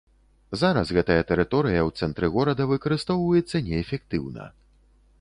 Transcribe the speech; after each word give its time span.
Зараз 0.61 0.93
гэтая 0.97 1.17
тэрыторыя 1.33 1.81
ў 1.87 2.01
цэнтры 2.01 2.31
горада 2.39 2.69
выкарыстоўваецца 2.75 3.65
неэфектыўна. 3.71 4.53